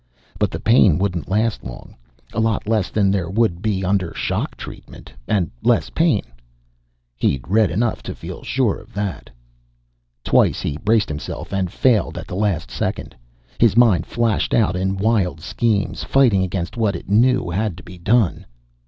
But 0.39 0.49
the 0.49 0.59
pain 0.59 0.97
wouldn't 0.97 1.29
last 1.29 1.63
long 1.63 1.93
a 2.33 2.39
lot 2.39 2.67
less 2.67 2.89
than 2.89 3.11
there 3.11 3.29
would 3.29 3.61
be 3.61 3.85
under 3.85 4.15
shock 4.15 4.57
treatment, 4.57 5.13
and 5.27 5.51
less 5.61 5.91
pain. 5.91 6.23
He'd 7.15 7.47
read 7.47 7.69
enough 7.69 8.01
to 8.09 8.15
feel 8.15 8.41
sure 8.41 8.77
of 8.79 8.93
that. 8.95 9.29
Twice 10.23 10.59
he 10.59 10.77
braced 10.83 11.07
himself 11.09 11.53
and 11.53 11.71
failed 11.71 12.17
at 12.17 12.25
the 12.25 12.35
last 12.35 12.71
second. 12.71 13.15
His 13.59 13.77
mind 13.77 14.07
flashed 14.07 14.55
out 14.55 14.75
in 14.75 14.97
wild 14.97 15.39
schemes, 15.39 16.03
fighting 16.03 16.41
against 16.41 16.77
what 16.77 16.95
it 16.95 17.07
knew 17.07 17.51
had 17.51 17.77
to 17.77 17.83
be 17.83 17.99
done. 17.99 18.47